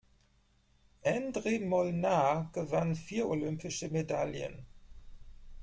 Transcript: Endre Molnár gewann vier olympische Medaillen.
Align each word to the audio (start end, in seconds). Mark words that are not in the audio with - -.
Endre 1.11 1.59
Molnár 1.59 2.49
gewann 2.53 2.95
vier 2.95 3.27
olympische 3.27 3.89
Medaillen. 3.89 4.65